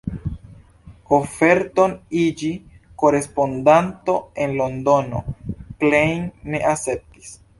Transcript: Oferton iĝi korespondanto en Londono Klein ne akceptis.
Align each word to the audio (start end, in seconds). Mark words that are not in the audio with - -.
Oferton 1.17 1.91
iĝi 2.21 2.49
korespondanto 3.03 4.17
en 4.45 4.57
Londono 4.63 5.23
Klein 5.83 6.27
ne 6.55 6.65
akceptis. 6.73 7.33